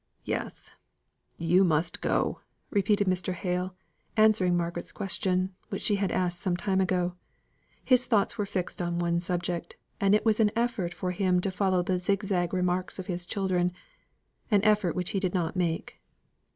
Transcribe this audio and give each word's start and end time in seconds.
"Yes 0.25 0.71
you 1.37 1.63
must 1.63 2.01
go," 2.01 2.41
repeated 2.71 3.05
Mr. 3.05 3.33
Hale, 3.33 3.75
answering 4.17 4.57
Margaret's 4.57 4.91
question, 4.91 5.53
which 5.69 5.83
she 5.83 5.97
had 5.97 6.11
asked 6.11 6.39
some 6.41 6.57
time 6.57 6.81
ago. 6.81 7.13
His 7.85 8.07
thoughts 8.07 8.35
were 8.35 8.47
fixed 8.47 8.81
on 8.81 8.97
one 8.97 9.19
subject, 9.19 9.77
and 9.99 10.15
it 10.15 10.25
was 10.25 10.39
an 10.39 10.49
effort 10.55 10.93
to 10.93 11.07
him 11.09 11.39
to 11.41 11.51
follow 11.51 11.83
the 11.83 11.99
zigzag 11.99 12.51
remarks 12.51 12.97
of 12.97 13.05
his 13.05 13.27
children 13.27 13.73
an 14.49 14.63
effort 14.63 14.95
which 14.95 15.11
he 15.11 15.19
did 15.19 15.35
not 15.35 15.55
make. 15.55 15.99